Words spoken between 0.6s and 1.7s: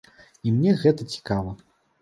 гэта цікава.